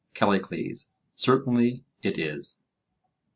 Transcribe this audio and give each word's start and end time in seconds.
CALLICLES: 0.15 0.95
Certainly 1.13 1.83
it 2.01 2.17
is. 2.17 2.63